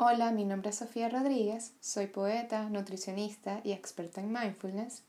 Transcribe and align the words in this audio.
Hola, 0.00 0.30
mi 0.30 0.44
nombre 0.44 0.70
es 0.70 0.76
Sofía 0.76 1.08
Rodríguez, 1.08 1.72
soy 1.80 2.06
poeta, 2.06 2.68
nutricionista 2.70 3.60
y 3.64 3.72
experta 3.72 4.20
en 4.20 4.30
mindfulness. 4.30 5.02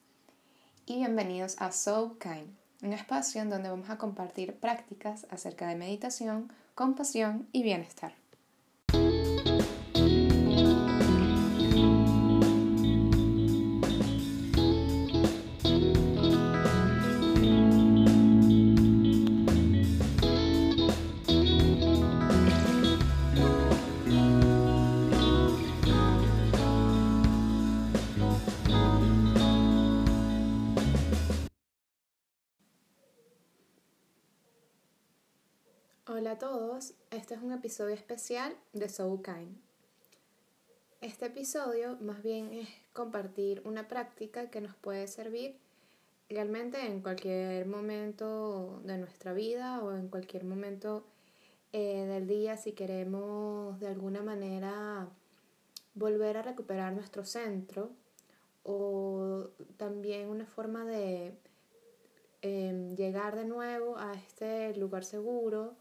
Y 0.88 0.96
bienvenidos 0.96 1.58
a 1.60 1.72
So 1.72 2.18
Kind, 2.18 2.58
un 2.82 2.94
espacio 2.94 3.40
en 3.44 3.52
donde 3.52 3.70
vamos 3.70 3.92
a 3.92 4.00
compartir 4.00 4.56
prácticas 4.56 5.28
acerca 5.30 5.68
de 5.68 5.76
meditación, 5.76 6.52
compasión 6.74 7.48
y 7.52 7.62
bienestar. 7.62 8.19
Hola 36.20 36.32
a 36.32 36.38
todos, 36.38 36.96
este 37.12 37.36
es 37.36 37.42
un 37.42 37.54
episodio 37.54 37.96
especial 37.96 38.54
de 38.74 38.90
So 38.90 39.22
Kind. 39.22 39.56
Este 41.00 41.28
episodio 41.28 41.96
más 42.02 42.22
bien 42.22 42.52
es 42.52 42.68
compartir 42.92 43.62
una 43.64 43.88
práctica 43.88 44.50
que 44.50 44.60
nos 44.60 44.76
puede 44.76 45.08
servir 45.08 45.56
realmente 46.28 46.86
en 46.86 47.00
cualquier 47.00 47.66
momento 47.68 48.82
de 48.84 48.98
nuestra 48.98 49.32
vida 49.32 49.82
o 49.82 49.96
en 49.96 50.10
cualquier 50.10 50.44
momento 50.44 51.06
eh, 51.72 52.06
del 52.06 52.28
día 52.28 52.58
si 52.58 52.74
queremos 52.74 53.80
de 53.80 53.88
alguna 53.88 54.22
manera 54.22 55.08
volver 55.94 56.36
a 56.36 56.42
recuperar 56.42 56.92
nuestro 56.92 57.24
centro 57.24 57.92
o 58.64 59.48
también 59.78 60.28
una 60.28 60.46
forma 60.46 60.84
de 60.84 61.34
em, 62.42 62.94
llegar 62.98 63.38
de 63.38 63.46
nuevo 63.46 63.98
a 63.98 64.16
este 64.16 64.76
lugar 64.76 65.06
seguro 65.06 65.78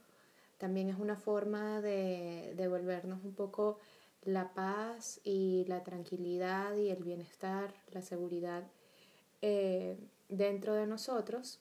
también 0.59 0.89
es 0.89 0.99
una 0.99 1.17
forma 1.17 1.81
de 1.81 2.53
devolvernos 2.57 3.25
un 3.25 3.35
poco 3.35 3.79
la 4.23 4.53
paz 4.53 5.21
y 5.25 5.65
la 5.69 5.83
tranquilidad 5.85 6.75
y 6.75 6.91
el 6.91 7.03
bienestar, 7.03 7.73
la 7.93 8.03
seguridad 8.03 8.65
eh, 9.41 9.97
dentro 10.29 10.75
de 10.75 10.87
nosotros. 10.87 11.61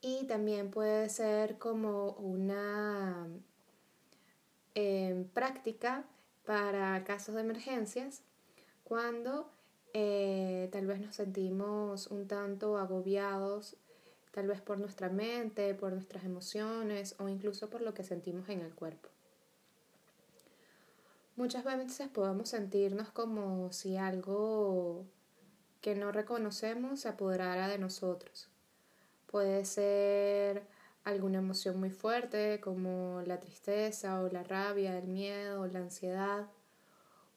Y 0.00 0.26
también 0.26 0.70
puede 0.70 1.08
ser 1.08 1.58
como 1.58 2.12
una 2.12 3.28
em, 4.74 5.24
práctica 5.28 6.04
para 6.44 7.04
casos 7.04 7.36
de 7.36 7.40
emergencias 7.40 8.22
cuando 8.84 9.48
eh, 9.94 10.68
tal 10.72 10.86
vez 10.86 11.00
nos 11.00 11.16
sentimos 11.16 12.08
un 12.08 12.26
tanto 12.26 12.78
agobiados 12.78 13.76
tal 14.32 14.48
vez 14.48 14.60
por 14.60 14.80
nuestra 14.80 15.08
mente, 15.08 15.74
por 15.74 15.92
nuestras 15.92 16.24
emociones 16.24 17.14
o 17.18 17.28
incluso 17.28 17.70
por 17.70 17.82
lo 17.82 17.94
que 17.94 18.02
sentimos 18.02 18.48
en 18.48 18.60
el 18.60 18.74
cuerpo. 18.74 19.08
Muchas 21.36 21.64
veces 21.64 22.08
podemos 22.08 22.50
sentirnos 22.50 23.10
como 23.10 23.72
si 23.72 23.96
algo 23.96 25.06
que 25.80 25.94
no 25.94 26.12
reconocemos 26.12 27.00
se 27.00 27.08
apoderara 27.08 27.68
de 27.68 27.78
nosotros. 27.78 28.48
Puede 29.26 29.64
ser 29.64 30.66
alguna 31.04 31.38
emoción 31.38 31.80
muy 31.80 31.90
fuerte 31.90 32.60
como 32.60 33.22
la 33.26 33.40
tristeza 33.40 34.20
o 34.20 34.28
la 34.28 34.44
rabia, 34.44 34.98
el 34.98 35.08
miedo, 35.08 35.66
la 35.66 35.80
ansiedad. 35.80 36.46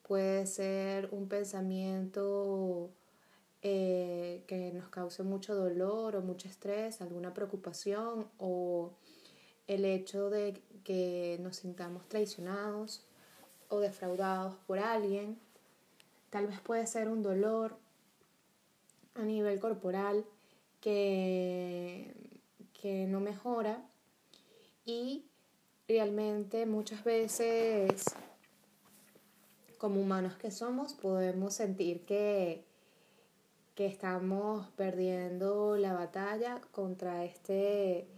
Puede 0.02 0.46
ser 0.46 1.08
un 1.10 1.28
pensamiento 1.28 2.90
eh, 3.62 4.44
que 4.46 4.72
nos 4.72 4.88
cause 4.88 5.22
mucho 5.22 5.54
dolor 5.54 6.16
o 6.16 6.22
mucho 6.22 6.48
estrés, 6.48 7.00
alguna 7.00 7.34
preocupación 7.34 8.28
o 8.38 8.92
el 9.66 9.84
hecho 9.84 10.30
de 10.30 10.62
que 10.84 11.38
nos 11.40 11.56
sintamos 11.56 12.08
traicionados 12.08 13.04
o 13.68 13.80
defraudados 13.80 14.54
por 14.66 14.78
alguien. 14.78 15.38
Tal 16.30 16.46
vez 16.46 16.60
puede 16.60 16.86
ser 16.86 17.08
un 17.08 17.22
dolor 17.22 17.76
a 19.14 19.22
nivel 19.22 19.58
corporal 19.58 20.24
que, 20.80 22.14
que 22.80 23.06
no 23.06 23.20
mejora 23.20 23.82
y 24.84 25.24
realmente 25.88 26.66
muchas 26.66 27.02
veces 27.02 28.04
como 29.78 30.00
humanos 30.00 30.36
que 30.36 30.50
somos 30.50 30.94
podemos 30.94 31.54
sentir 31.54 32.04
que 32.04 32.65
que 33.76 33.86
estamos 33.86 34.66
perdiendo 34.70 35.76
la 35.76 35.92
batalla 35.92 36.62
contra 36.72 37.24
este, 37.24 38.08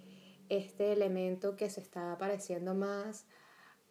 este 0.48 0.92
elemento 0.92 1.56
que 1.56 1.68
se 1.68 1.80
está 1.80 2.16
pareciendo 2.16 2.74
más 2.74 3.26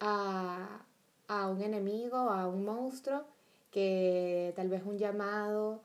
a, 0.00 0.84
un 1.28 1.60
enemigo, 1.60 2.16
a 2.16 2.48
un 2.48 2.64
monstruo, 2.64 3.26
que 3.70 4.54
tal 4.56 4.70
vez 4.70 4.82
un 4.82 4.96
llamado 4.96 5.82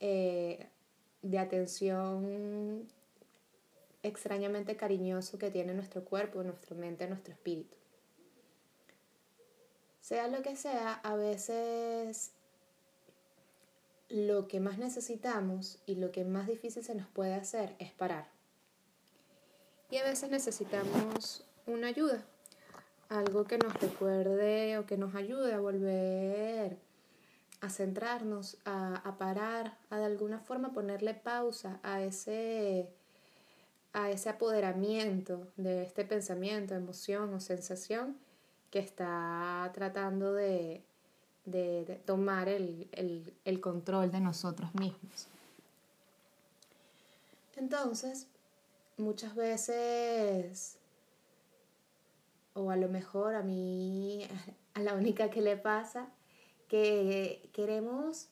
eh, 0.00 0.66
de 1.20 1.38
atención 1.38 2.88
extrañamente 4.02 4.76
cariñoso 4.76 5.38
que 5.38 5.50
tiene 5.50 5.74
nuestro 5.74 6.06
cuerpo, 6.06 6.42
nuestra 6.42 6.74
mente, 6.74 7.06
nuestro 7.06 7.34
espíritu. 7.34 7.76
Sea 10.00 10.28
lo 10.28 10.40
que 10.40 10.56
sea, 10.56 10.94
a 10.94 11.16
veces 11.16 12.32
lo 14.08 14.48
que 14.48 14.60
más 14.60 14.78
necesitamos 14.78 15.78
y 15.86 15.96
lo 15.96 16.12
que 16.12 16.24
más 16.24 16.46
difícil 16.46 16.82
se 16.84 16.94
nos 16.94 17.06
puede 17.08 17.34
hacer 17.34 17.74
es 17.78 17.92
parar. 17.92 18.28
Y 19.90 19.96
a 19.96 20.04
veces 20.04 20.30
necesitamos 20.30 21.44
una 21.66 21.88
ayuda, 21.88 22.24
algo 23.08 23.44
que 23.44 23.58
nos 23.58 23.74
recuerde 23.74 24.78
o 24.78 24.86
que 24.86 24.96
nos 24.96 25.14
ayude 25.14 25.52
a 25.54 25.60
volver 25.60 26.78
a 27.60 27.70
centrarnos, 27.70 28.56
a, 28.64 29.16
parar, 29.18 29.78
a 29.90 29.98
de 29.98 30.04
alguna 30.04 30.38
forma 30.38 30.72
ponerle 30.72 31.14
pausa 31.14 31.80
a 31.82 32.02
ese, 32.02 32.88
a 33.92 34.10
ese 34.10 34.28
apoderamiento 34.28 35.48
de 35.56 35.82
este 35.82 36.04
pensamiento, 36.04 36.74
emoción 36.74 37.34
o 37.34 37.40
sensación 37.40 38.16
que 38.70 38.78
está 38.78 39.70
tratando 39.74 40.34
de, 40.34 40.84
de, 41.50 42.00
tomar 42.04 42.48
el, 42.48 42.88
el 43.44 43.60
control 43.60 44.10
de 44.10 44.20
nosotros 44.20 44.74
mismos. 44.74 45.28
Entonces, 47.56 48.28
muchas 48.98 49.34
veces, 49.34 50.76
o 52.54 52.70
a 52.70 52.76
lo 52.76 52.88
mejor 52.88 53.34
a 53.34 53.42
mí, 53.42 54.26
a 54.74 54.80
la 54.80 54.94
única 54.94 55.30
que 55.30 55.40
le 55.40 55.56
pasa, 55.56 56.08
que 56.68 57.48
queremos 57.52 58.28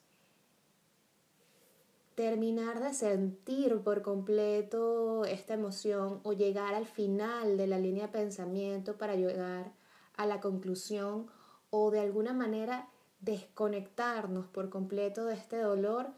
terminar 2.15 2.81
de 2.81 2.94
sentir 2.94 3.78
por 3.82 4.03
completo 4.03 5.25
esta 5.25 5.55
emoción 5.55 6.21
o 6.22 6.32
llegar 6.32 6.75
al 6.75 6.87
final 6.87 7.56
de 7.56 7.66
la 7.66 7.78
línea 7.78 8.06
de 8.06 8.12
pensamiento 8.12 8.97
para 8.97 9.16
llegar 9.16 9.72
a 10.16 10.25
la 10.25 10.41
conclusión 10.41 11.26
o 11.71 11.91
de 11.91 12.00
alguna 12.00 12.32
manera 12.32 12.88
desconectarnos 13.21 14.47
por 14.47 14.71
completo 14.71 15.25
de 15.25 15.34
este 15.34 15.59
dolor 15.59 16.09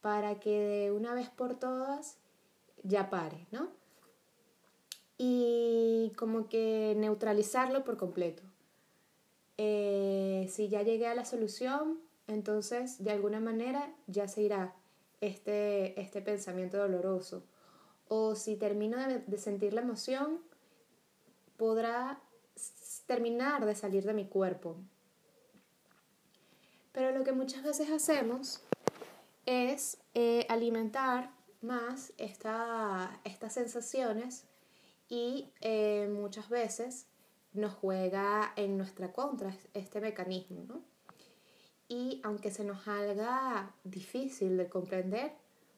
para 0.00 0.38
que 0.40 0.58
de 0.58 0.92
una 0.92 1.14
vez 1.14 1.28
por 1.30 1.58
todas 1.58 2.18
ya 2.82 3.10
pare, 3.10 3.46
¿no? 3.50 3.70
Y 5.18 6.12
como 6.16 6.48
que 6.48 6.94
neutralizarlo 6.96 7.84
por 7.84 7.96
completo. 7.96 8.42
Eh, 9.58 10.48
si 10.50 10.68
ya 10.68 10.82
llegué 10.82 11.06
a 11.06 11.14
la 11.14 11.24
solución, 11.24 12.00
entonces 12.26 13.02
de 13.02 13.12
alguna 13.12 13.40
manera 13.40 13.94
ya 14.06 14.26
se 14.26 14.42
irá 14.42 14.74
este, 15.20 16.00
este 16.00 16.22
pensamiento 16.22 16.78
doloroso. 16.78 17.44
O 18.08 18.34
si 18.34 18.56
termino 18.56 18.98
de 18.98 19.38
sentir 19.38 19.72
la 19.72 19.80
emoción, 19.80 20.40
podrá 21.56 22.20
terminar 23.06 23.64
de 23.64 23.74
salir 23.74 24.04
de 24.04 24.14
mi 24.14 24.26
cuerpo, 24.26 24.76
pero 26.92 27.10
lo 27.10 27.24
que 27.24 27.32
muchas 27.32 27.62
veces 27.62 27.90
hacemos 27.90 28.60
es 29.46 29.98
eh, 30.14 30.46
alimentar 30.48 31.32
más 31.62 32.12
esta, 32.18 33.20
estas 33.24 33.54
sensaciones 33.54 34.44
y 35.08 35.50
eh, 35.60 36.08
muchas 36.12 36.48
veces 36.48 37.06
nos 37.52 37.72
juega 37.74 38.52
en 38.56 38.76
nuestra 38.76 39.12
contra 39.12 39.54
este 39.74 40.00
mecanismo. 40.00 40.64
¿no? 40.68 40.82
Y 41.88 42.20
aunque 42.24 42.50
se 42.50 42.64
nos 42.64 42.86
haga 42.86 43.74
difícil 43.84 44.56
de 44.56 44.68
comprender, 44.68 45.32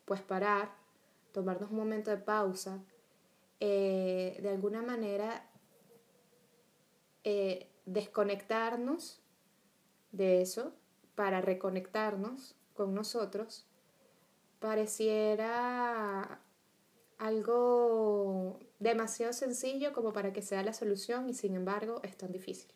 pues 0.05 0.20
parar, 0.20 0.75
tomarnos 1.32 1.70
un 1.70 1.76
momento 1.76 2.10
de 2.10 2.19
pausa, 2.19 2.82
eh, 3.60 4.38
de 4.43 4.49
alguna 4.50 4.82
manera 4.82 5.49
desconectarnos 7.87 9.22
de 10.12 10.43
eso 10.43 10.75
para 11.14 11.40
reconectarnos 11.40 12.55
con 12.75 12.94
nosotros 12.94 13.66
pareciera 14.61 16.40
algo 17.19 18.58
demasiado 18.78 19.32
sencillo 19.32 19.93
como 19.93 20.12
para 20.12 20.32
que 20.32 20.43
sea 20.43 20.62
la 20.62 20.72
solución 20.72 21.28
y 21.28 21.34
sin 21.34 21.55
embargo 21.55 22.00
es 22.02 22.16
tan 22.16 22.32
difícil. 22.32 22.70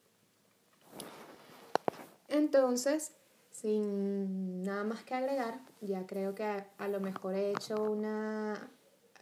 Entonces, 2.29 3.12
sin 3.50 4.62
nada 4.62 4.84
más 4.84 5.02
que 5.02 5.14
agregar, 5.14 5.61
ya 5.81 6.06
creo 6.06 6.34
que 6.34 6.44
a, 6.44 6.88
lo 6.88 7.00
mejor 7.00 7.34
he 7.34 7.50
hecho 7.50 7.82
una, 7.82 8.70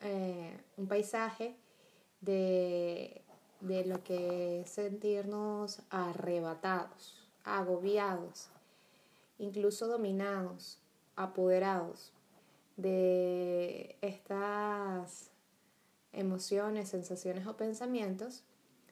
eh, 0.02 0.58
un 0.76 0.88
paisaje 0.88 1.56
de, 2.20 3.22
de 3.60 3.84
lo 3.84 4.02
que 4.02 4.62
es 4.62 4.70
sentirnos 4.70 5.82
arrebatados, 5.90 7.28
agobiados, 7.44 8.50
incluso 9.38 9.86
dominados, 9.86 10.78
apoderados 11.14 12.12
de 12.76 13.96
estas 14.00 15.30
emociones, 16.12 16.88
sensaciones 16.88 17.46
o 17.46 17.56
pensamientos, 17.56 18.42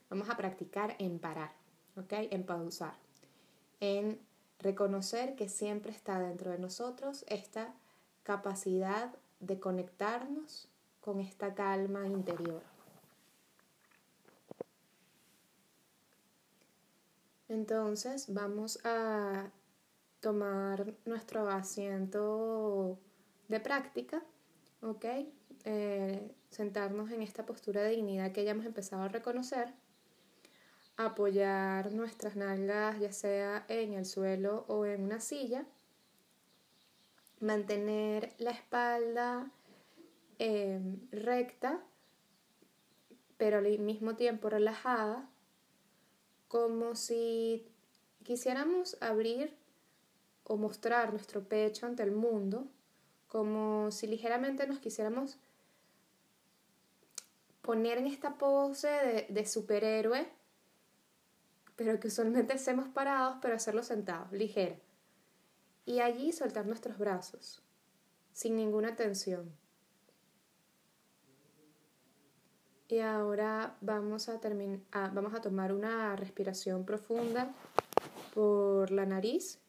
vamos 0.09 0.29
a 0.29 0.37
practicar 0.37 0.95
en 0.99 1.19
parar, 1.19 1.51
¿ok? 1.95 2.13
En 2.31 2.43
pausar, 2.43 2.95
en 3.79 4.19
reconocer 4.59 5.35
que 5.35 5.49
siempre 5.49 5.91
está 5.91 6.19
dentro 6.19 6.51
de 6.51 6.59
nosotros 6.59 7.25
esta 7.27 7.73
capacidad 8.23 9.13
de 9.39 9.59
conectarnos 9.59 10.67
con 11.01 11.19
esta 11.19 11.53
calma 11.53 12.07
interior. 12.07 12.61
Entonces 17.47 18.33
vamos 18.33 18.79
a 18.83 19.51
tomar 20.25 20.91
nuestro 21.05 21.47
asiento 21.51 22.97
de 23.47 23.59
práctica, 23.59 24.23
¿ok? 24.81 25.05
Eh, 25.65 26.31
sentarnos 26.49 27.11
en 27.11 27.21
esta 27.21 27.45
postura 27.45 27.83
de 27.83 27.91
dignidad 27.91 28.31
que 28.31 28.43
ya 28.43 28.49
hemos 28.49 28.65
empezado 28.65 29.03
a 29.03 29.07
reconocer, 29.07 29.75
apoyar 30.97 31.91
nuestras 31.91 32.35
nalgas 32.35 32.99
ya 32.99 33.11
sea 33.11 33.65
en 33.67 33.93
el 33.93 34.03
suelo 34.07 34.65
o 34.67 34.87
en 34.87 35.03
una 35.03 35.19
silla, 35.19 35.67
mantener 37.39 38.33
la 38.39 38.49
espalda 38.49 39.51
em, 40.39 41.07
recta, 41.11 41.83
pero 43.37 43.59
al 43.59 43.77
mismo 43.77 44.15
tiempo 44.15 44.49
relajada, 44.49 45.29
como 46.47 46.95
si 46.95 47.67
quisiéramos 48.23 48.97
abrir 49.01 49.55
o 50.45 50.57
mostrar 50.57 51.11
nuestro 51.11 51.43
pecho 51.43 51.85
ante 51.85 52.03
el 52.03 52.11
mundo 52.11 52.67
como 53.27 53.91
si 53.91 54.07
ligeramente 54.07 54.67
nos 54.67 54.79
quisiéramos 54.79 55.37
poner 57.61 57.97
en 57.97 58.07
esta 58.07 58.37
pose 58.37 59.25
de, 59.27 59.45
superhéroe, 59.45 60.27
pero 61.75 61.99
que 61.99 62.07
usualmente 62.07 62.53
hacemos 62.53 62.87
parados, 62.87 63.37
pero 63.41 63.55
hacerlo 63.55 63.81
sentados, 63.81 64.31
ligera. 64.31 64.77
Y 65.83 65.99
allí 65.99 66.31
soltar 66.31 66.67
nuestros 66.67 66.97
brazos, 66.97 67.61
sin 68.31 68.55
ninguna 68.55 68.95
tensión. 68.95 69.51
Y 72.87 72.99
ahora 72.99 73.75
vamos 73.81 74.29
a, 74.29 74.39
vamos 75.11 75.33
a 75.33 75.41
tomar 75.41 75.73
una 75.73 76.15
respiración 76.15 76.85
profunda 76.85 77.51
por 78.33 78.91
la 78.91 79.07
nariz 79.07 79.59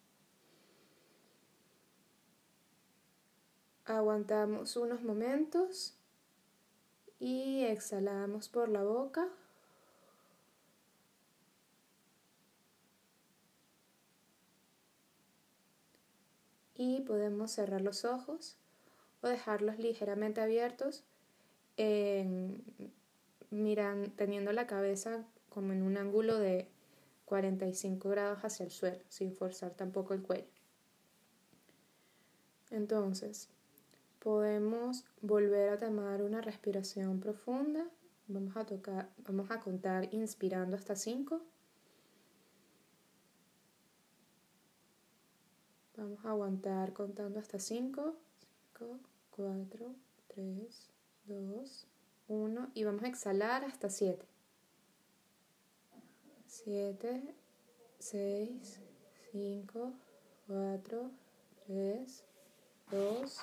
Aguantamos 3.86 4.76
unos 4.76 5.02
momentos 5.02 5.94
y 7.20 7.62
exhalamos 7.64 8.48
por 8.48 8.68
la 8.68 8.82
boca. 8.82 9.28
Y 16.74 17.02
podemos 17.02 17.52
cerrar 17.52 17.80
los 17.80 18.04
ojos 18.04 18.56
o 19.22 19.28
dejarlos 19.28 19.78
ligeramente 19.78 20.40
abiertos, 20.40 21.04
miran, 23.50 24.10
teniendo 24.16 24.52
la 24.52 24.66
cabeza 24.66 25.24
como 25.48 25.72
en 25.72 25.82
un 25.82 25.96
ángulo 25.96 26.38
de 26.38 26.68
45 27.24 28.08
grados 28.08 28.40
hacia 28.44 28.64
el 28.64 28.72
suelo, 28.72 29.02
sin 29.08 29.32
forzar 29.32 29.74
tampoco 29.74 30.12
el 30.12 30.22
cuello. 30.22 30.50
Entonces, 32.70 33.48
podemos 34.18 35.04
volver 35.20 35.70
a 35.70 35.78
tomar 35.78 36.22
una 36.22 36.40
respiración 36.40 37.20
profunda. 37.20 37.86
Vamos 38.28 38.56
a, 38.56 38.64
tocar, 38.64 39.08
vamos 39.18 39.50
a 39.50 39.60
contar 39.60 40.12
inspirando 40.12 40.76
hasta 40.76 40.96
5. 40.96 41.40
Vamos 45.96 46.24
a 46.24 46.30
aguantar 46.30 46.92
contando 46.92 47.38
hasta 47.38 47.58
5. 47.58 48.16
5, 48.78 49.00
4, 49.30 49.94
3, 50.34 50.90
2, 51.26 51.86
1. 52.28 52.70
Y 52.74 52.84
vamos 52.84 53.02
a 53.02 53.08
exhalar 53.08 53.64
hasta 53.64 53.88
7. 53.88 54.26
7, 56.46 57.34
6, 57.98 58.80
5, 59.32 59.92
4, 60.46 61.10
3, 61.66 62.24
2, 62.90 63.40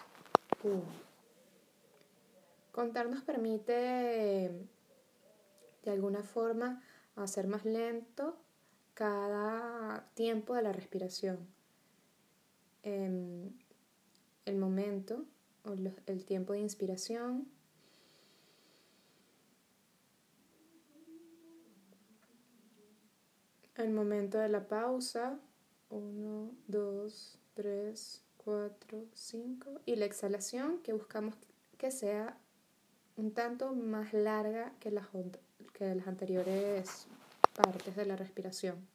Contar 2.72 3.10
nos 3.10 3.22
permite 3.24 4.52
de 5.84 5.92
alguna 5.92 6.24
forma 6.24 6.82
hacer 7.16 7.48
más 7.48 7.66
lento 7.66 8.38
cada 8.94 10.10
tiempo 10.14 10.56
de 10.56 10.62
la 10.62 10.72
respiración. 10.72 11.48
Em, 12.84 13.52
el 14.46 14.58
momento 14.58 15.26
o 15.66 15.74
el 15.74 16.26
tiempo 16.26 16.54
de 16.54 16.60
inspiración. 16.60 17.48
El 23.76 23.92
momento 23.92 24.38
de 24.38 24.50
la 24.50 24.68
pausa. 24.68 25.40
Uno, 25.90 26.52
dos, 26.68 27.38
tres, 27.54 28.24
4, 28.46 29.06
5 29.14 29.82
y 29.86 29.96
la 29.96 30.06
exhalación 30.06 30.80
que 30.80 30.94
buscamos 30.94 31.36
que 31.78 31.92
sea 31.92 32.38
un 33.16 33.32
tanto 33.34 33.74
más 33.74 34.14
larga 34.14 34.74
que 34.80 34.92
las, 34.92 35.08
que 35.74 35.96
las 35.96 36.08
anteriores 36.08 37.08
partes 37.54 37.96
de 37.96 38.06
la 38.06 38.16
respiración. 38.16 38.88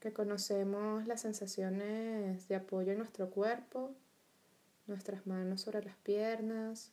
Que 0.00 0.12
conocemos 0.12 1.06
las 1.06 1.22
sensaciones 1.22 2.48
de 2.48 2.56
apoyo 2.56 2.92
en 2.92 2.98
nuestro 2.98 3.30
cuerpo, 3.30 3.94
nuestras 4.86 5.26
manos 5.26 5.60
sobre 5.62 5.84
las 5.84 5.96
piernas, 5.96 6.92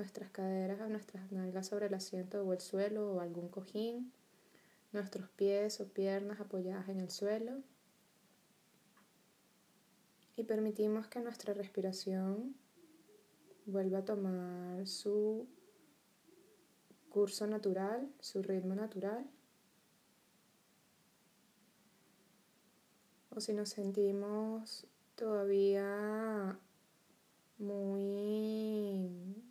nuestras 0.00 0.30
caderas 0.30 0.80
o 0.80 0.88
nuestras 0.88 1.30
nalgas 1.30 1.66
sobre 1.66 1.86
el 1.86 1.94
asiento 1.94 2.42
o 2.42 2.54
el 2.54 2.60
suelo 2.60 3.12
o 3.12 3.20
algún 3.20 3.50
cojín, 3.50 4.10
nuestros 4.92 5.28
pies 5.28 5.78
o 5.82 5.88
piernas 5.88 6.40
apoyadas 6.40 6.88
en 6.88 7.00
el 7.00 7.10
suelo. 7.10 7.62
Y 10.36 10.44
permitimos 10.44 11.06
que 11.08 11.20
nuestra 11.20 11.52
respiración 11.52 12.56
vuelva 13.66 13.98
a 13.98 14.04
tomar 14.06 14.86
su 14.86 15.46
curso 17.10 17.46
natural, 17.46 18.10
su 18.20 18.42
ritmo 18.42 18.74
natural. 18.74 19.30
O 23.28 23.40
si 23.40 23.52
nos 23.52 23.68
sentimos 23.68 24.86
todavía 25.14 26.58
muy 27.58 29.49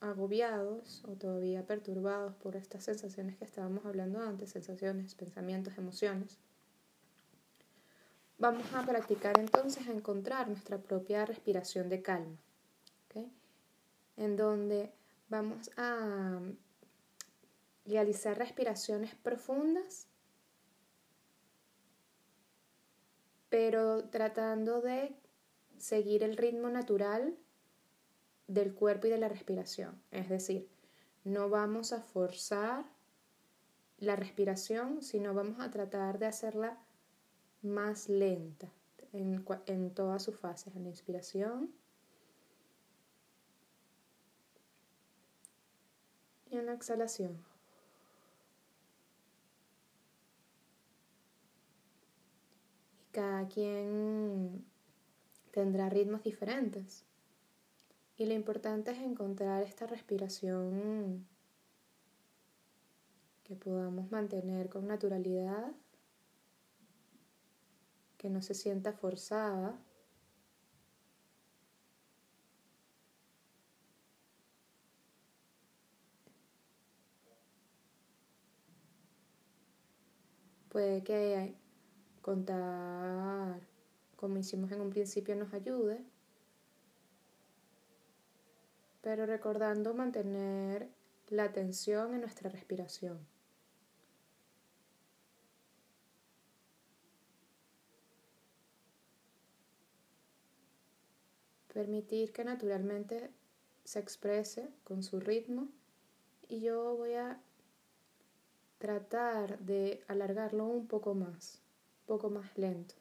agobiados 0.00 1.02
o 1.06 1.12
todavía 1.12 1.66
perturbados 1.66 2.34
por 2.36 2.56
estas 2.56 2.84
sensaciones 2.84 3.36
que 3.36 3.44
estábamos 3.44 3.84
hablando 3.84 4.20
antes, 4.20 4.50
sensaciones, 4.50 5.14
pensamientos, 5.14 5.76
emociones, 5.76 6.38
vamos 8.38 8.72
a 8.74 8.84
practicar 8.86 9.38
entonces 9.38 9.88
a 9.88 9.92
encontrar 9.92 10.48
nuestra 10.48 10.78
propia 10.78 11.26
respiración 11.26 11.88
de 11.88 12.02
calma, 12.02 12.38
en 14.16 14.36
donde 14.36 14.92
vamos 15.28 15.70
a 15.76 16.40
realizar 17.84 18.36
respiraciones 18.38 19.14
profundas, 19.16 20.06
pero 23.48 24.04
tratando 24.10 24.80
de 24.80 25.14
seguir 25.78 26.22
el 26.22 26.36
ritmo 26.36 26.68
natural 26.68 27.36
del 28.48 28.74
cuerpo 28.74 29.06
y 29.06 29.10
de 29.10 29.18
la 29.18 29.28
respiración. 29.28 30.02
Es 30.10 30.28
decir, 30.28 30.68
no 31.22 31.48
vamos 31.48 31.92
a 31.92 32.00
forzar 32.00 32.84
la 33.98 34.16
respiración, 34.16 35.02
sino 35.02 35.34
vamos 35.34 35.60
a 35.60 35.70
tratar 35.70 36.18
de 36.18 36.26
hacerla 36.26 36.78
más 37.62 38.08
lenta 38.08 38.72
en, 39.12 39.44
en 39.66 39.90
todas 39.94 40.22
sus 40.22 40.36
fases, 40.36 40.74
en 40.74 40.84
la 40.84 40.88
inspiración 40.88 41.72
y 46.50 46.56
en 46.56 46.66
la 46.66 46.72
exhalación. 46.72 47.44
Y 53.02 53.12
cada 53.12 53.46
quien 53.48 54.64
tendrá 55.50 55.90
ritmos 55.90 56.22
diferentes. 56.22 57.04
Y 58.18 58.26
lo 58.26 58.34
importante 58.34 58.90
es 58.90 58.98
encontrar 58.98 59.62
esta 59.62 59.86
respiración 59.86 61.24
que 63.44 63.54
podamos 63.54 64.10
mantener 64.10 64.68
con 64.68 64.88
naturalidad, 64.88 65.72
que 68.16 68.28
no 68.28 68.42
se 68.42 68.54
sienta 68.54 68.92
forzada. 68.92 69.80
Puede 80.70 81.04
que 81.04 81.54
contar, 82.20 83.60
como 84.16 84.38
hicimos 84.38 84.72
en 84.72 84.80
un 84.80 84.90
principio, 84.90 85.36
nos 85.36 85.54
ayude 85.54 86.17
pero 89.08 89.24
recordando 89.24 89.94
mantener 89.94 90.86
la 91.28 91.44
atención 91.44 92.12
en 92.12 92.20
nuestra 92.20 92.50
respiración. 92.50 93.18
Permitir 101.72 102.34
que 102.34 102.44
naturalmente 102.44 103.30
se 103.82 103.98
exprese 103.98 104.68
con 104.84 105.02
su 105.02 105.20
ritmo 105.20 105.68
y 106.46 106.60
yo 106.60 106.94
voy 106.94 107.14
a 107.14 107.40
tratar 108.76 109.58
de 109.60 110.04
alargarlo 110.06 110.66
un 110.66 110.86
poco 110.86 111.14
más, 111.14 111.62
un 112.00 112.06
poco 112.08 112.28
más 112.28 112.58
lento, 112.58 112.94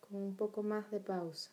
con 0.00 0.22
un 0.22 0.34
poco 0.34 0.62
más 0.62 0.90
de 0.90 1.00
pausa. 1.00 1.50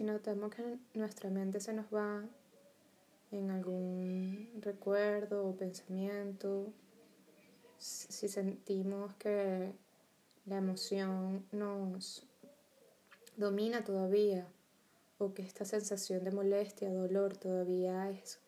Si 0.00 0.06
notamos 0.06 0.54
que 0.54 0.78
nuestra 0.94 1.28
mente 1.28 1.60
se 1.60 1.74
nos 1.74 1.84
va 1.92 2.24
en 3.32 3.50
algún 3.50 4.48
recuerdo 4.62 5.46
o 5.46 5.54
pensamiento, 5.54 6.72
si 7.76 8.26
sentimos 8.26 9.12
que 9.16 9.74
la 10.46 10.56
emoción 10.56 11.44
nos 11.52 12.26
domina 13.36 13.84
todavía 13.84 14.46
o 15.18 15.34
que 15.34 15.42
esta 15.42 15.66
sensación 15.66 16.24
de 16.24 16.30
molestia, 16.30 16.90
dolor 16.90 17.36
todavía 17.36 18.08
es, 18.08 18.38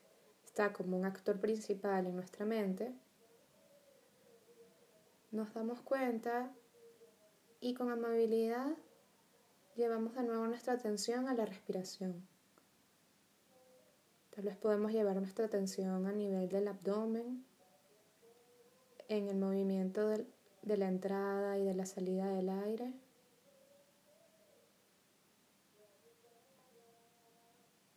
está 0.47 0.73
como 0.73 0.97
un 0.97 1.05
actor 1.05 1.39
principal 1.39 2.07
en 2.07 2.17
nuestra 2.17 2.47
mente, 2.47 2.95
nos 5.31 5.53
damos 5.53 5.83
cuenta 5.83 6.51
y 7.61 7.75
con 7.75 7.91
amabilidad 7.91 8.75
llevamos 9.77 10.15
de 10.15 10.23
nuevo 10.23 10.47
nuestra 10.47 10.75
atención 10.75 11.29
a 11.29 11.35
la 11.35 11.47
respiración. 11.47 12.27
Tal 14.35 14.45
vez 14.45 14.57
podemos 14.57 14.93
llevar 14.93 15.17
nuestra 15.17 15.47
atención 15.47 16.07
a 16.07 16.13
nivel 16.13 16.49
del 16.49 16.69
abdomen, 16.69 17.45
en 19.09 19.29
el 19.29 19.37
movimiento 19.37 20.09
de 20.09 20.77
la 20.77 20.89
entrada 20.89 21.59
y 21.59 21.65
de 21.65 21.75
la 21.75 21.85
salida 21.85 22.31
del 22.33 22.49
aire. 22.49 22.93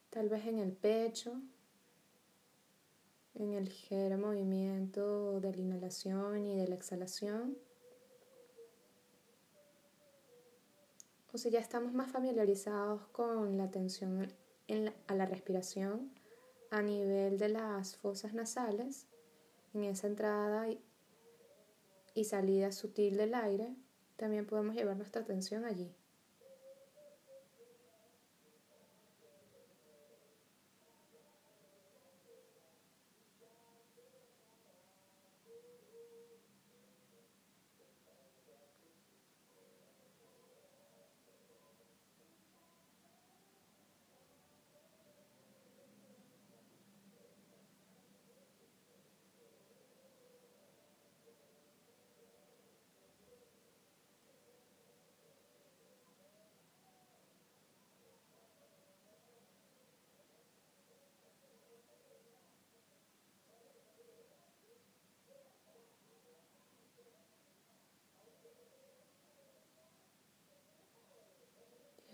Tal 0.10 0.29
vez 0.29 0.46
en 0.46 0.60
el 0.60 0.74
pecho, 0.74 1.41
en 3.36 3.53
el 3.53 3.65
ligero 3.65 4.17
movimiento 4.17 5.39
de 5.39 5.53
la 5.53 5.62
inhalación 5.62 6.46
y 6.46 6.55
de 6.58 6.67
la 6.67 6.75
exhalación. 6.75 7.58
O 11.36 11.38
si 11.38 11.50
ya 11.50 11.60
estamos 11.60 11.94
más 11.94 12.10
familiarizados 12.10 13.08
con 13.08 13.58
la 13.58 13.65
atención 13.65 14.32
a 15.08 15.15
la 15.15 15.25
respiración 15.25 16.10
a 16.72 16.82
nivel 16.82 17.38
de 17.38 17.50
las 17.50 17.98
fosas 17.98 18.34
nasales, 18.34 19.06
en 19.74 19.84
esa 19.84 20.08
entrada 20.08 20.70
y, 20.70 20.80
y 22.13 22.24
salida 22.24 22.72
sutil 22.72 23.18
del 23.18 23.34
aire, 23.34 23.75
también 24.15 24.46
podemos 24.46 24.75
llevar 24.75 24.96
nuestra 24.96 25.24
atención 25.24 25.65
allí. 25.65 25.94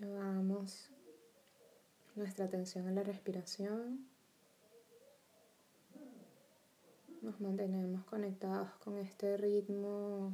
Llevamos 0.01 0.89
nuestra 2.21 2.45
atención 2.45 2.87
a 2.87 2.91
la 2.91 3.01
respiración. 3.01 4.07
Nos 7.23 7.41
mantenemos 7.41 8.05
conectados 8.05 8.69
con 8.83 8.99
este 8.99 9.37
ritmo 9.37 10.31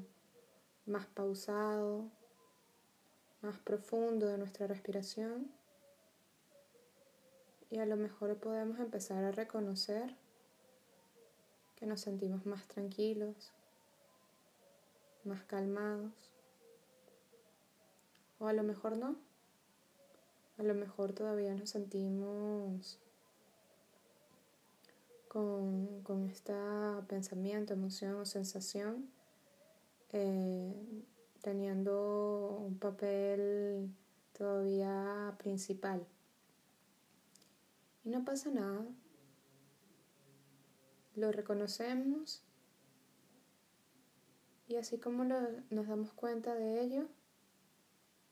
más 0.85 1.05
pausado, 1.05 2.11
más 3.41 3.57
profundo 3.59 4.27
de 4.27 4.37
nuestra 4.37 4.67
respiración. 4.67 5.49
Y 7.69 7.77
a 7.77 7.85
lo 7.85 7.95
mejor 7.95 8.35
podemos 8.35 8.79
empezar 8.79 9.23
a 9.23 9.31
reconocer 9.31 10.13
que 11.77 11.85
nos 11.85 12.01
sentimos 12.01 12.45
más 12.45 12.67
tranquilos, 12.67 13.53
más 15.23 15.41
calmados. 15.45 16.11
O 18.39 18.47
a 18.47 18.51
lo 18.51 18.63
mejor 18.63 18.97
no. 18.97 19.26
A 20.57 20.63
lo 20.63 20.73
mejor 20.73 21.13
todavía 21.13 21.53
nos 21.53 21.69
sentimos 21.69 22.99
con, 25.27 26.01
con 26.01 26.23
este 26.25 26.53
pensamiento, 27.07 27.73
emoción 27.73 28.15
o 28.15 28.25
sensación 28.25 29.09
eh, 30.13 30.73
teniendo 31.41 32.57
un 32.65 32.79
papel 32.79 33.93
todavía 34.37 35.35
principal. 35.37 36.05
Y 38.03 38.09
no 38.09 38.25
pasa 38.25 38.49
nada. 38.49 38.85
Lo 41.15 41.31
reconocemos 41.31 42.43
y 44.67 44.75
así 44.75 44.97
como 44.97 45.23
nos 45.23 45.87
damos 45.87 46.13
cuenta 46.13 46.53
de 46.53 46.81
ello, 46.81 47.07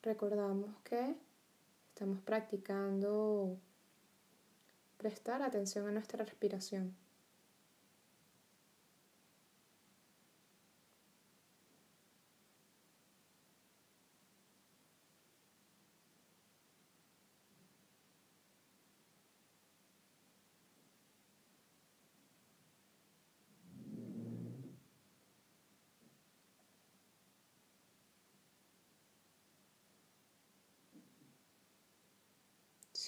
recordamos 0.02 0.78
que 0.84 1.16
Estamos 1.96 2.20
practicando 2.20 3.58
prestar 4.98 5.42
atención 5.42 5.88
a 5.88 5.92
nuestra 5.92 6.26
respiración. 6.26 6.94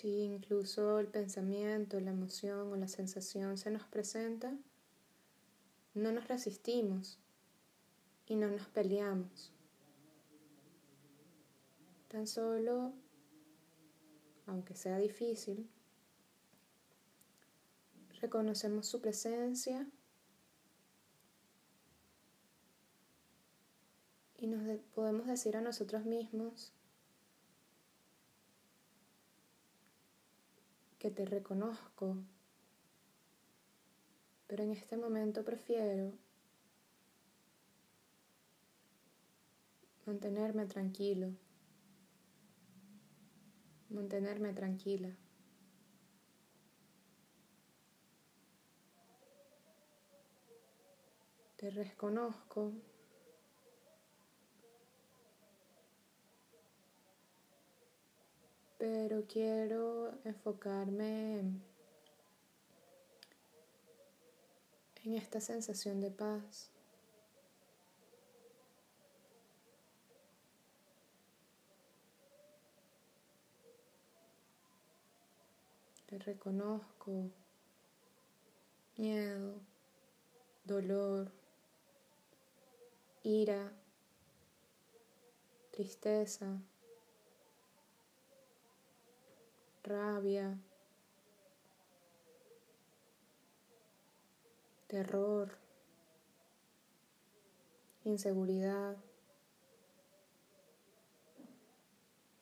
Si 0.07 0.21
incluso 0.21 0.99
el 0.99 1.07
pensamiento, 1.07 1.99
la 1.99 2.11
emoción 2.11 2.71
o 2.71 2.77
la 2.77 2.87
sensación 2.87 3.57
se 3.57 3.71
nos 3.71 3.83
presenta, 3.87 4.57
no 5.95 6.13
nos 6.13 6.29
resistimos 6.29 7.19
y 8.25 8.37
no 8.37 8.47
nos 8.47 8.69
peleamos. 8.69 9.51
Tan 12.07 12.25
solo, 12.25 12.93
aunque 14.45 14.75
sea 14.75 14.97
difícil, 14.97 15.69
reconocemos 18.21 18.87
su 18.87 19.01
presencia 19.01 19.85
y 24.37 24.47
nos 24.47 24.79
podemos 24.95 25.27
decir 25.27 25.57
a 25.57 25.61
nosotros 25.61 26.05
mismos 26.05 26.71
que 31.07 31.13
te 31.13 31.25
reconozco, 31.25 32.17
pero 34.45 34.63
en 34.63 34.71
este 34.71 34.97
momento 34.97 35.45
prefiero 35.45 36.11
mantenerme 40.05 40.65
tranquilo, 40.65 41.29
mantenerme 43.89 44.51
tranquila. 44.51 45.15
Te 51.55 51.69
reconozco 51.69 52.73
pero 58.77 59.25
quiero 59.27 60.11
enfocarme 60.23 61.39
en 65.03 65.13
esta 65.13 65.39
sensación 65.39 65.99
de 66.01 66.11
paz. 66.11 66.69
Te 76.07 76.19
reconozco 76.19 77.31
miedo, 78.95 79.59
dolor, 80.63 81.31
ira, 83.23 83.73
tristeza. 85.71 86.61
Rabia, 89.87 90.59
terror, 94.87 95.57
inseguridad, 98.03 98.97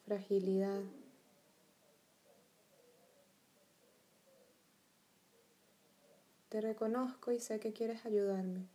fragilidad. 0.05 0.81
Te 6.49 6.61
reconozco 6.61 7.31
y 7.31 7.39
sé 7.39 7.59
que 7.59 7.73
quieres 7.73 8.05
ayudarme. 8.05 8.74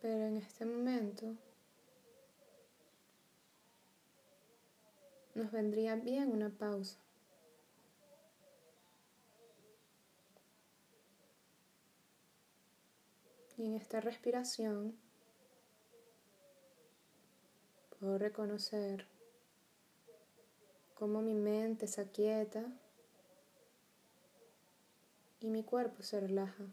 Pero 0.00 0.26
en 0.26 0.36
este 0.36 0.64
momento 0.64 1.34
nos 5.34 5.50
vendría 5.50 5.96
bien 5.96 6.32
una 6.32 6.50
pausa. 6.50 6.98
Y 13.56 13.66
en 13.66 13.74
esta 13.74 14.00
respiración 14.00 14.96
puedo 17.98 18.18
reconocer 18.18 19.06
cómo 20.94 21.22
mi 21.22 21.34
mente 21.34 21.88
se 21.88 22.00
aquieta 22.00 22.64
y 25.40 25.48
mi 25.48 25.64
cuerpo 25.64 26.02
se 26.02 26.20
relaja. 26.20 26.66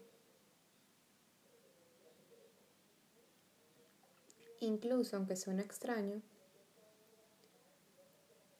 Incluso 4.59 5.17
aunque 5.17 5.35
suene 5.35 5.63
extraño, 5.63 6.21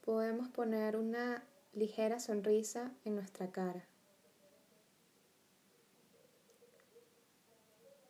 podemos 0.04 0.50
poner 0.50 0.96
una 0.96 1.44
ligera 1.74 2.20
sonrisa 2.20 2.92
en 3.06 3.16
nuestra 3.16 3.52
cara. 3.52 3.86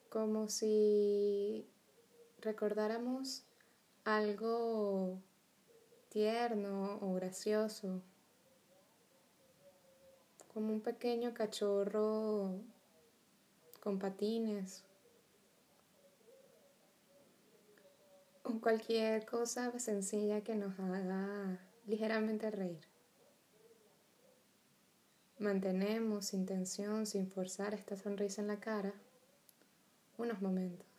Como 0.10 0.48
si 0.50 1.68
recordáramos 2.40 3.44
algo 4.04 5.20
tierno 6.10 7.00
o 7.02 7.14
gracioso, 7.14 8.02
como 10.54 10.72
un 10.72 10.82
pequeño 10.82 11.34
cachorro 11.34 12.62
con 13.82 14.00
patines 14.00 14.86
cualquier 18.60 19.26
cosa 19.26 19.78
sencilla 19.80 20.42
que 20.42 20.56
nos 20.56 20.80
haga 20.80 21.60
ligeramente 21.86 22.52
reír. 22.52 22.82
Mantenemos 25.40 26.28
sin 26.28 26.46
tensión, 26.46 27.06
sin 27.06 27.30
forzar 27.30 27.74
esta 27.74 27.98
sonrisa 27.98 28.42
en 28.42 28.48
la 28.48 28.60
cara 28.60 28.94
unos 30.18 30.42
momentos. 30.42 30.95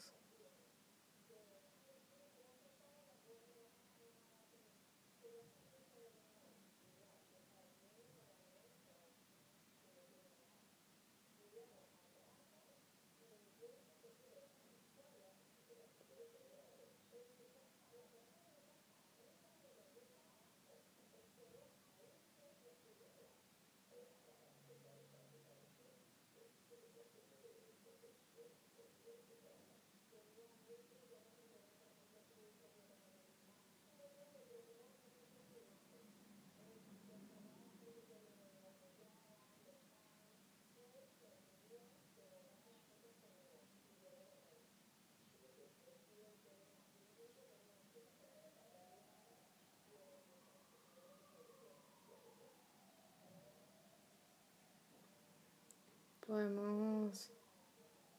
Podemos 56.37 57.31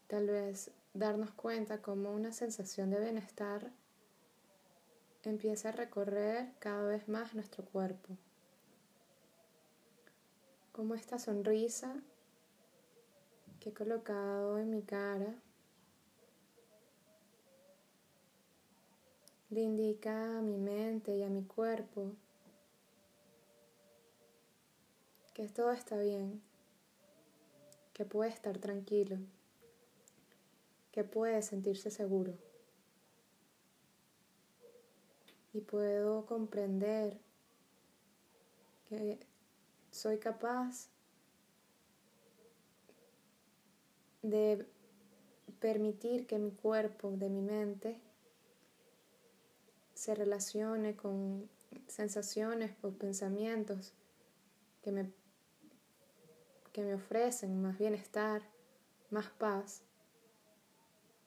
tal 0.07 0.25
vez 0.25 0.71
darnos 0.95 1.29
cuenta 1.33 1.83
como 1.83 2.11
una 2.11 2.31
sensación 2.31 2.89
de 2.89 2.99
bienestar 2.99 3.71
empieza 5.23 5.69
a 5.69 5.73
recorrer 5.73 6.51
cada 6.57 6.81
vez 6.83 7.07
más 7.07 7.35
nuestro 7.35 7.63
cuerpo. 7.63 8.17
Como 10.71 10.95
esta 10.95 11.19
sonrisa 11.19 11.93
que 13.59 13.69
he 13.69 13.73
colocado 13.73 14.57
en 14.57 14.71
mi 14.71 14.81
cara 14.81 15.35
le 19.51 19.61
indica 19.61 20.39
a 20.39 20.41
mi 20.41 20.57
mente 20.57 21.15
y 21.15 21.21
a 21.21 21.29
mi 21.29 21.43
cuerpo 21.43 22.13
que 25.35 25.47
todo 25.49 25.71
está 25.71 25.99
bien, 25.99 26.46
que 27.97 28.05
puede 28.05 28.29
estar 28.29 28.59
tranquilo, 28.59 29.17
que 30.91 31.03
puede 31.03 31.41
sentirse 31.41 31.89
seguro. 31.89 32.37
Y 35.51 35.61
puedo 35.61 36.27
comprender 36.27 37.17
que 38.87 39.17
soy 39.89 40.19
capaz 40.19 40.89
de 44.21 44.67
permitir 45.59 46.27
que 46.27 46.37
mi 46.37 46.51
cuerpo, 46.51 47.09
de 47.09 47.29
mi 47.29 47.41
mente, 47.41 47.99
se 49.95 50.13
relacione 50.13 50.95
con 50.95 51.49
sensaciones 51.87 52.75
o 52.83 52.91
pensamientos 52.91 53.93
que 54.83 54.91
me 54.91 55.11
que 56.77 56.83
me 56.83 56.93
ofrecen 56.93 57.59
más 57.59 57.79
bienestar, 57.79 58.43
más 59.09 59.31
paz, 59.31 59.81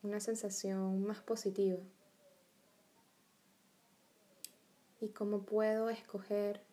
una 0.01 0.21
sensación 0.21 1.03
más 1.03 1.23
positiva. 1.23 1.83
Y 5.01 5.09
cómo 5.09 5.43
puedo 5.43 5.91
escoger 5.91 6.65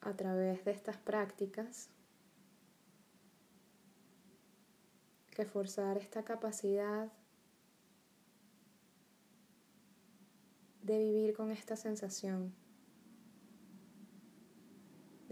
a 0.00 0.16
través 0.16 0.64
de 0.64 0.70
estas 0.70 0.96
prácticas 0.96 1.90
reforzar 5.32 5.98
esta 5.98 6.24
capacidad 6.24 7.12
de 10.80 10.96
vivir 10.96 11.34
con 11.34 11.50
esta 11.50 11.76
sensación 11.76 12.61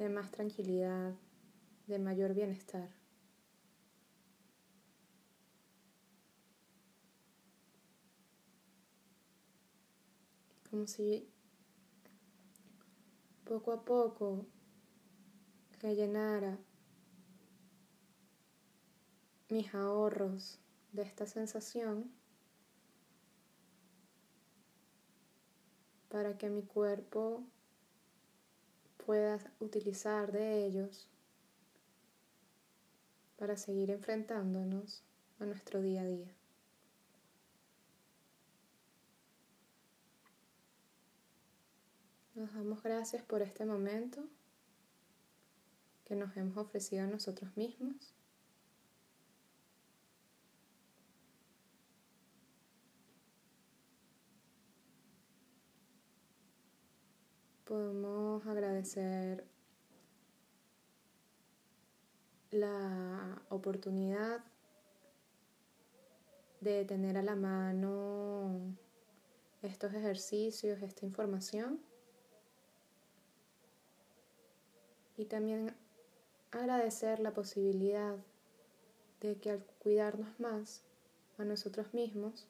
de 0.00 0.08
más 0.08 0.30
tranquilidad, 0.30 1.14
de 1.86 1.98
mayor 1.98 2.32
bienestar. 2.32 2.88
Como 10.70 10.86
si 10.86 11.28
poco 13.44 13.72
a 13.72 13.84
poco 13.84 14.46
rellenara 15.82 16.58
mis 19.50 19.74
ahorros 19.74 20.60
de 20.92 21.02
esta 21.02 21.26
sensación 21.26 22.10
para 26.08 26.38
que 26.38 26.48
mi 26.48 26.62
cuerpo 26.62 27.44
puedas 29.11 29.44
utilizar 29.59 30.31
de 30.31 30.64
ellos 30.64 31.09
para 33.37 33.57
seguir 33.57 33.90
enfrentándonos 33.90 35.03
a 35.40 35.46
nuestro 35.46 35.83
día 35.83 36.03
a 36.03 36.05
día. 36.05 36.33
Nos 42.37 42.55
damos 42.55 42.85
gracias 42.85 43.25
por 43.25 43.42
este 43.42 43.64
momento 43.64 44.29
que 46.05 46.14
nos 46.14 46.37
hemos 46.37 46.57
ofrecido 46.57 47.03
a 47.03 47.09
nosotros 47.09 47.57
mismos. 47.57 48.14
Podemos 57.70 58.44
agradecer 58.48 59.44
la 62.50 63.40
oportunidad 63.48 64.42
de 66.61 66.85
tener 66.85 67.16
a 67.16 67.22
la 67.22 67.37
mano 67.37 68.76
estos 69.62 69.94
ejercicios, 69.94 70.83
esta 70.83 71.06
información. 71.06 71.80
Y 75.16 75.26
también 75.26 75.72
agradecer 76.50 77.20
la 77.20 77.33
posibilidad 77.33 78.16
de 79.20 79.37
que 79.38 79.50
al 79.52 79.64
cuidarnos 79.78 80.40
más 80.40 80.83
a 81.38 81.44
nosotros 81.44 81.94
mismos, 81.94 82.48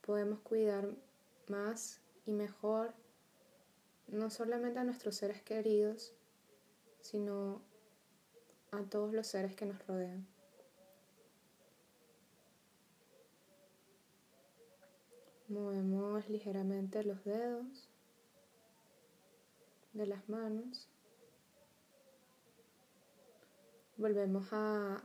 podemos 0.00 0.40
cuidar 0.40 0.96
más 1.46 2.00
y 2.26 2.32
mejor 2.32 2.92
no 4.08 4.30
solamente 4.30 4.78
a 4.78 4.84
nuestros 4.84 5.16
seres 5.16 5.42
queridos, 5.42 6.14
sino 7.00 7.62
a 8.70 8.82
todos 8.82 9.12
los 9.14 9.26
seres 9.26 9.54
que 9.54 9.66
nos 9.66 9.86
rodean. 9.86 10.26
Movemos 15.48 16.28
ligeramente 16.28 17.02
los 17.04 17.24
dedos 17.24 17.88
de 19.94 20.06
las 20.06 20.28
manos. 20.28 20.88
Volvemos 23.96 24.46
a 24.52 25.02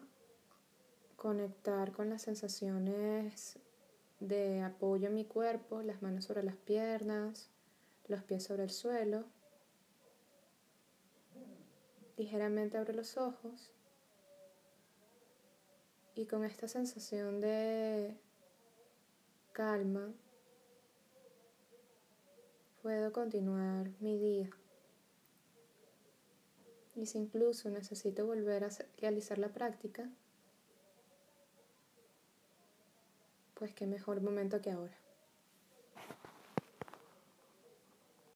conectar 1.15 1.93
con 1.93 2.09
las 2.09 2.23
sensaciones 2.23 3.57
de 4.19 4.61
apoyo 4.61 5.07
en 5.07 5.15
mi 5.15 5.25
cuerpo, 5.25 5.81
las 5.81 6.01
manos 6.01 6.25
sobre 6.25 6.43
las 6.43 6.57
piernas, 6.57 7.49
los 8.07 8.23
pies 8.23 8.43
sobre 8.43 8.63
el 8.63 8.69
suelo. 8.69 9.25
Ligeramente 12.17 12.77
abro 12.77 12.93
los 12.93 13.17
ojos 13.17 13.71
y 16.15 16.25
con 16.25 16.43
esta 16.43 16.67
sensación 16.67 17.41
de 17.41 18.15
calma 19.51 20.13
puedo 22.81 23.11
continuar 23.11 23.89
mi 23.99 24.17
día. 24.17 24.49
Y 26.95 27.07
si 27.07 27.17
incluso 27.17 27.69
necesito 27.69 28.25
volver 28.27 28.65
a 28.65 28.69
realizar 28.99 29.39
la 29.39 29.49
práctica, 29.49 30.07
pues 33.55 33.73
qué 33.73 33.87
mejor 33.87 34.21
momento 34.21 34.61
que 34.61 34.69
ahora. 34.69 35.02